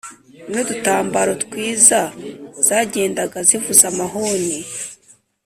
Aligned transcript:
n’udutambaro 0.51 1.31
twiza 1.43 2.01
zagendaga 2.67 3.37
zivuza 3.47 3.83
amahoni. 3.91 4.59